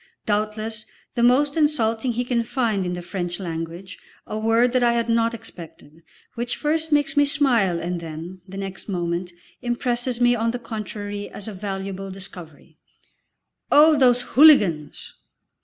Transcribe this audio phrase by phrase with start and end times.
[0.25, 4.93] doubtless the most insulting he can find in the French language, a word that I
[4.93, 6.01] had not expected,
[6.33, 11.29] which first makes me smile and then, the next moment, impresses me on the contrary
[11.29, 12.79] as a valuable discovery.
[13.71, 15.13] "Oh those hooligans!"